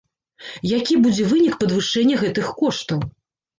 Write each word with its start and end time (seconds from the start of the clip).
Які 0.77 0.95
будзе 1.03 1.27
вынік 1.35 1.59
падвышэння 1.61 2.19
гэтых 2.25 2.53
коштаў? 2.65 3.09